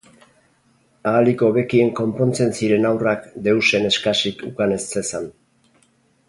Ahalik 1.11 1.43
hobekien 1.47 1.91
konpontzen 1.99 2.55
ziren 2.61 2.89
haurrak 2.93 3.29
deusen 3.49 3.87
eskasik 3.91 4.43
ukan 4.49 4.75
ez 4.79 4.83
zezan. 4.89 5.31